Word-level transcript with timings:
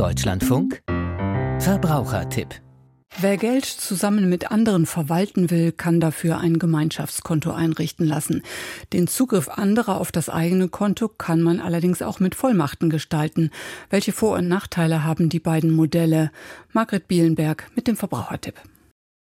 Deutschlandfunk 0.00 0.82
Verbrauchertipp 1.58 2.54
Wer 3.18 3.36
Geld 3.38 3.64
zusammen 3.64 4.28
mit 4.28 4.50
anderen 4.50 4.86
verwalten 4.86 5.50
will, 5.50 5.72
kann 5.72 6.00
dafür 6.00 6.38
ein 6.38 6.58
Gemeinschaftskonto 6.58 7.50
einrichten 7.50 8.06
lassen. 8.06 8.42
Den 8.92 9.06
Zugriff 9.06 9.48
anderer 9.48 10.00
auf 10.00 10.12
das 10.12 10.28
eigene 10.28 10.68
Konto 10.68 11.08
kann 11.08 11.40
man 11.40 11.60
allerdings 11.60 12.02
auch 12.02 12.20
mit 12.20 12.34
Vollmachten 12.34 12.88
gestalten. 12.88 13.50
Welche 13.88 14.12
Vor- 14.12 14.36
und 14.36 14.48
Nachteile 14.48 15.04
haben 15.04 15.28
die 15.28 15.40
beiden 15.40 15.70
Modelle? 15.70 16.30
Margret 16.72 17.08
Bielenberg 17.08 17.70
mit 17.74 17.86
dem 17.86 17.96
Verbrauchertipp. 17.96 18.54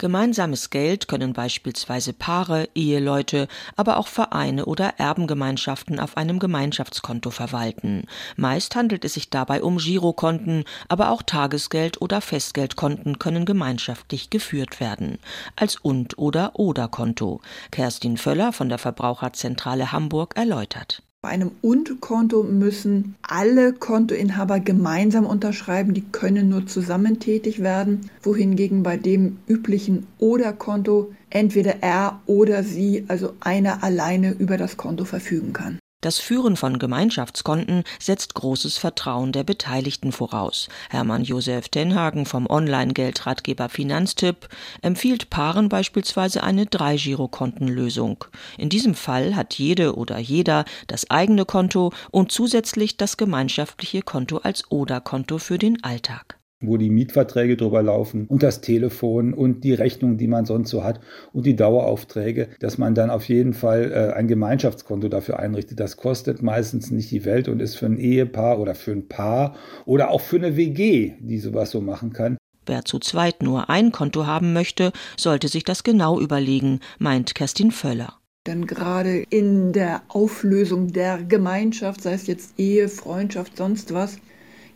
Gemeinsames 0.00 0.70
Geld 0.70 1.08
können 1.08 1.34
beispielsweise 1.34 2.14
Paare, 2.14 2.70
Eheleute, 2.74 3.48
aber 3.76 3.98
auch 3.98 4.08
Vereine 4.08 4.64
oder 4.64 4.94
Erbengemeinschaften 4.98 6.00
auf 6.00 6.16
einem 6.16 6.38
Gemeinschaftskonto 6.38 7.28
verwalten. 7.28 8.06
Meist 8.34 8.76
handelt 8.76 9.04
es 9.04 9.12
sich 9.12 9.28
dabei 9.28 9.62
um 9.62 9.76
Girokonten, 9.76 10.64
aber 10.88 11.10
auch 11.10 11.22
Tagesgeld 11.22 12.00
oder 12.00 12.22
Festgeldkonten 12.22 13.18
können 13.18 13.44
gemeinschaftlich 13.44 14.30
geführt 14.30 14.80
werden. 14.80 15.18
Als 15.54 15.76
und 15.76 16.16
oder 16.16 16.52
oder 16.54 16.88
Konto. 16.88 17.42
Kerstin 17.70 18.16
Völler 18.16 18.54
von 18.54 18.70
der 18.70 18.78
Verbraucherzentrale 18.78 19.92
Hamburg 19.92 20.34
erläutert. 20.34 21.02
Bei 21.22 21.28
einem 21.28 21.50
Und-Konto 21.60 22.44
müssen 22.44 23.14
alle 23.20 23.74
Kontoinhaber 23.74 24.58
gemeinsam 24.58 25.26
unterschreiben, 25.26 25.92
die 25.92 26.00
können 26.00 26.48
nur 26.48 26.66
zusammen 26.66 27.20
tätig 27.20 27.60
werden, 27.62 28.10
wohingegen 28.22 28.82
bei 28.82 28.96
dem 28.96 29.36
üblichen 29.46 30.06
Oder-Konto 30.18 31.12
entweder 31.28 31.82
er 31.82 32.22
oder 32.24 32.62
sie, 32.62 33.04
also 33.08 33.34
einer 33.40 33.84
alleine 33.84 34.32
über 34.32 34.56
das 34.56 34.78
Konto 34.78 35.04
verfügen 35.04 35.52
kann. 35.52 35.79
Das 36.02 36.18
Führen 36.18 36.56
von 36.56 36.78
Gemeinschaftskonten 36.78 37.84
setzt 37.98 38.32
großes 38.32 38.78
Vertrauen 38.78 39.32
der 39.32 39.44
Beteiligten 39.44 40.12
voraus. 40.12 40.68
Hermann 40.88 41.24
Josef 41.24 41.68
Tenhagen 41.68 42.24
vom 42.24 42.46
Online-Geldratgeber 42.48 43.68
Finanztipp 43.68 44.48
empfiehlt 44.80 45.28
Paaren 45.28 45.68
beispielsweise 45.68 46.42
eine 46.42 46.64
Drei-Girokontenlösung. 46.64 48.24
In 48.56 48.70
diesem 48.70 48.94
Fall 48.94 49.36
hat 49.36 49.54
jede 49.54 49.94
oder 49.94 50.16
jeder 50.16 50.64
das 50.86 51.10
eigene 51.10 51.44
Konto 51.44 51.92
und 52.10 52.32
zusätzlich 52.32 52.96
das 52.96 53.18
gemeinschaftliche 53.18 54.00
Konto 54.00 54.38
als 54.38 54.70
Oder-Konto 54.70 55.36
für 55.36 55.58
den 55.58 55.84
Alltag 55.84 56.39
wo 56.60 56.76
die 56.76 56.90
Mietverträge 56.90 57.56
drüber 57.56 57.82
laufen 57.82 58.26
und 58.26 58.42
das 58.42 58.60
Telefon 58.60 59.32
und 59.32 59.64
die 59.64 59.72
Rechnungen, 59.72 60.18
die 60.18 60.26
man 60.26 60.44
sonst 60.44 60.70
so 60.70 60.84
hat 60.84 61.00
und 61.32 61.46
die 61.46 61.56
Daueraufträge, 61.56 62.48
dass 62.60 62.78
man 62.78 62.94
dann 62.94 63.10
auf 63.10 63.28
jeden 63.28 63.54
Fall 63.54 63.90
äh, 63.92 64.12
ein 64.14 64.28
Gemeinschaftskonto 64.28 65.08
dafür 65.08 65.38
einrichtet. 65.38 65.80
Das 65.80 65.96
kostet 65.96 66.42
meistens 66.42 66.90
nicht 66.90 67.10
die 67.10 67.24
Welt 67.24 67.48
und 67.48 67.60
ist 67.60 67.76
für 67.76 67.86
ein 67.86 67.98
Ehepaar 67.98 68.60
oder 68.60 68.74
für 68.74 68.92
ein 68.92 69.08
Paar 69.08 69.54
oder 69.86 70.10
auch 70.10 70.20
für 70.20 70.36
eine 70.36 70.56
WG, 70.56 71.12
die 71.20 71.38
sowas 71.38 71.70
so 71.70 71.80
machen 71.80 72.12
kann. 72.12 72.36
Wer 72.66 72.84
zu 72.84 72.98
zweit 72.98 73.42
nur 73.42 73.70
ein 73.70 73.90
Konto 73.90 74.26
haben 74.26 74.52
möchte, 74.52 74.92
sollte 75.16 75.48
sich 75.48 75.64
das 75.64 75.82
genau 75.82 76.20
überlegen, 76.20 76.80
meint 76.98 77.34
Kerstin 77.34 77.70
Völler. 77.70 78.20
Denn 78.46 78.66
gerade 78.66 79.18
in 79.30 79.72
der 79.72 80.02
Auflösung 80.08 80.92
der 80.92 81.22
Gemeinschaft, 81.22 82.02
sei 82.02 82.14
es 82.14 82.26
jetzt 82.26 82.58
Ehe, 82.58 82.88
Freundschaft, 82.88 83.56
sonst 83.56 83.92
was, 83.92 84.18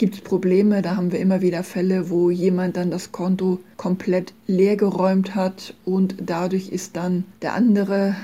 gibt 0.00 0.14
es 0.14 0.20
Probleme. 0.22 0.80
Da 0.80 0.96
haben 0.96 1.12
wir 1.12 1.20
immer 1.20 1.42
wieder 1.42 1.62
Fälle, 1.62 2.08
wo 2.08 2.30
jemand 2.30 2.78
dann 2.78 2.90
das 2.90 3.12
Konto 3.12 3.60
komplett 3.76 4.32
leergeräumt 4.46 5.34
hat 5.34 5.74
und 5.84 6.14
dadurch 6.24 6.70
ist 6.70 6.96
dann 6.96 7.24
der 7.42 7.52
andere 7.52 8.16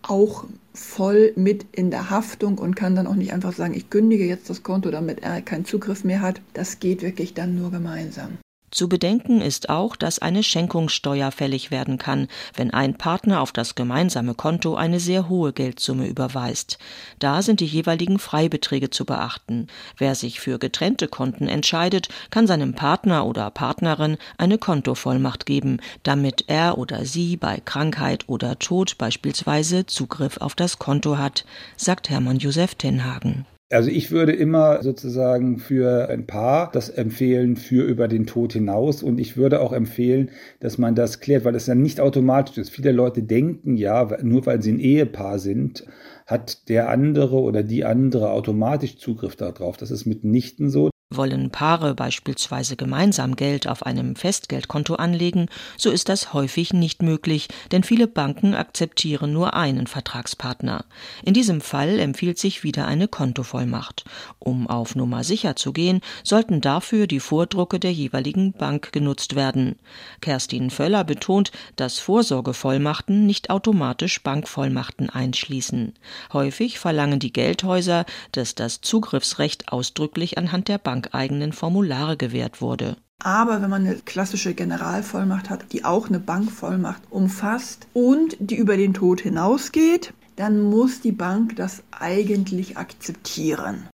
auch 0.00 0.46
voll 0.72 1.32
mit 1.36 1.66
in 1.72 1.90
der 1.90 2.08
Haftung 2.08 2.56
und 2.56 2.76
kann 2.76 2.96
dann 2.96 3.06
auch 3.06 3.14
nicht 3.14 3.34
einfach 3.34 3.52
sagen, 3.52 3.74
ich 3.74 3.90
kündige 3.90 4.24
jetzt 4.24 4.48
das 4.48 4.62
Konto, 4.62 4.90
damit 4.90 5.22
er 5.22 5.42
keinen 5.42 5.66
Zugriff 5.66 6.02
mehr 6.02 6.22
hat. 6.22 6.40
Das 6.54 6.80
geht 6.80 7.02
wirklich 7.02 7.34
dann 7.34 7.56
nur 7.56 7.70
gemeinsam. 7.70 8.38
Zu 8.70 8.88
bedenken 8.88 9.40
ist 9.40 9.70
auch, 9.70 9.96
dass 9.96 10.18
eine 10.18 10.42
Schenkungssteuer 10.42 11.30
fällig 11.30 11.70
werden 11.70 11.96
kann, 11.96 12.28
wenn 12.54 12.70
ein 12.70 12.98
Partner 12.98 13.40
auf 13.40 13.52
das 13.52 13.74
gemeinsame 13.74 14.34
Konto 14.34 14.74
eine 14.74 15.00
sehr 15.00 15.28
hohe 15.28 15.52
Geldsumme 15.52 16.06
überweist. 16.06 16.78
Da 17.18 17.40
sind 17.40 17.60
die 17.60 17.66
jeweiligen 17.66 18.18
Freibeträge 18.18 18.90
zu 18.90 19.06
beachten. 19.06 19.68
Wer 19.96 20.14
sich 20.14 20.40
für 20.40 20.58
getrennte 20.58 21.08
Konten 21.08 21.48
entscheidet, 21.48 22.08
kann 22.30 22.46
seinem 22.46 22.74
Partner 22.74 23.26
oder 23.26 23.50
Partnerin 23.50 24.18
eine 24.36 24.58
Kontovollmacht 24.58 25.46
geben, 25.46 25.80
damit 26.02 26.44
er 26.48 26.76
oder 26.76 27.06
sie 27.06 27.36
bei 27.36 27.60
Krankheit 27.64 28.28
oder 28.28 28.58
Tod 28.58 28.98
beispielsweise 28.98 29.86
Zugriff 29.86 30.36
auf 30.38 30.54
das 30.54 30.78
Konto 30.78 31.16
hat, 31.16 31.44
sagt 31.76 32.10
Hermann 32.10 32.38
Josef 32.38 32.74
Tenhagen. 32.74 33.46
Also 33.70 33.90
ich 33.90 34.10
würde 34.10 34.32
immer 34.32 34.82
sozusagen 34.82 35.58
für 35.58 36.08
ein 36.08 36.26
Paar 36.26 36.70
das 36.72 36.88
empfehlen 36.88 37.56
für 37.56 37.82
über 37.84 38.08
den 38.08 38.26
Tod 38.26 38.54
hinaus 38.54 39.02
und 39.02 39.20
ich 39.20 39.36
würde 39.36 39.60
auch 39.60 39.72
empfehlen, 39.74 40.30
dass 40.60 40.78
man 40.78 40.94
das 40.94 41.20
klärt, 41.20 41.44
weil 41.44 41.54
es 41.54 41.66
dann 41.66 41.82
nicht 41.82 42.00
automatisch 42.00 42.56
ist. 42.56 42.70
Viele 42.70 42.92
Leute 42.92 43.22
denken 43.22 43.76
ja, 43.76 44.08
nur 44.22 44.46
weil 44.46 44.62
sie 44.62 44.72
ein 44.72 44.80
Ehepaar 44.80 45.38
sind, 45.38 45.84
hat 46.26 46.68
der 46.70 46.88
andere 46.88 47.36
oder 47.36 47.62
die 47.62 47.84
andere 47.84 48.30
automatisch 48.30 48.96
Zugriff 48.96 49.36
darauf. 49.36 49.76
Das 49.76 49.90
ist 49.90 50.06
mitnichten 50.06 50.70
so. 50.70 50.88
Wollen 51.10 51.48
Paare 51.48 51.94
beispielsweise 51.94 52.76
gemeinsam 52.76 53.34
Geld 53.34 53.66
auf 53.66 53.86
einem 53.86 54.14
Festgeldkonto 54.14 54.96
anlegen, 54.96 55.46
so 55.78 55.90
ist 55.90 56.10
das 56.10 56.34
häufig 56.34 56.74
nicht 56.74 57.02
möglich, 57.02 57.48
denn 57.72 57.82
viele 57.82 58.06
Banken 58.06 58.52
akzeptieren 58.52 59.32
nur 59.32 59.54
einen 59.54 59.86
Vertragspartner. 59.86 60.84
In 61.24 61.32
diesem 61.32 61.62
Fall 61.62 61.98
empfiehlt 61.98 62.38
sich 62.38 62.62
wieder 62.62 62.86
eine 62.86 63.08
Kontovollmacht. 63.08 64.04
Um 64.38 64.66
auf 64.68 64.96
Nummer 64.96 65.24
sicher 65.24 65.56
zu 65.56 65.72
gehen, 65.72 66.02
sollten 66.24 66.60
dafür 66.60 67.06
die 67.06 67.20
Vordrucke 67.20 67.80
der 67.80 67.92
jeweiligen 67.94 68.52
Bank 68.52 68.92
genutzt 68.92 69.34
werden. 69.34 69.76
Kerstin 70.20 70.68
Völler 70.68 71.04
betont, 71.04 71.52
dass 71.76 71.98
Vorsorgevollmachten 71.98 73.24
nicht 73.24 73.48
automatisch 73.48 74.22
Bankvollmachten 74.22 75.08
einschließen. 75.08 75.94
Häufig 76.34 76.78
verlangen 76.78 77.18
die 77.18 77.32
Geldhäuser, 77.32 78.04
dass 78.32 78.54
das 78.54 78.82
Zugriffsrecht 78.82 79.72
ausdrücklich 79.72 80.36
anhand 80.36 80.68
der 80.68 80.76
Bank 80.76 80.97
bankeigenen 80.98 81.52
Formulare 81.52 82.16
gewährt 82.16 82.60
wurde. 82.60 82.96
Aber 83.22 83.62
wenn 83.62 83.70
man 83.70 83.86
eine 83.86 83.96
klassische 83.96 84.54
Generalvollmacht 84.54 85.50
hat, 85.50 85.72
die 85.72 85.84
auch 85.84 86.08
eine 86.08 86.20
Bankvollmacht 86.20 87.02
umfasst 87.10 87.86
und 87.92 88.36
die 88.38 88.56
über 88.56 88.76
den 88.76 88.94
Tod 88.94 89.20
hinausgeht, 89.20 90.12
dann 90.36 90.60
muss 90.62 91.00
die 91.00 91.12
Bank 91.12 91.56
das 91.56 91.82
eigentlich 91.90 92.76
akzeptieren. 92.76 93.88